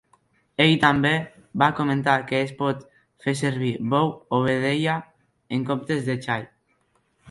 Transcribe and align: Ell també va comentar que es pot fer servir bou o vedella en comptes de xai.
Ell 0.63 0.71
també 0.83 1.11
va 1.65 1.67
comentar 1.81 2.15
que 2.33 2.41
es 2.47 2.55
pot 2.63 2.83
fer 3.27 3.37
servir 3.45 3.71
bou 3.95 4.13
o 4.39 4.43
vedella 4.51 5.01
en 5.59 5.73
comptes 5.73 6.07
de 6.13 6.23
xai. 6.29 6.55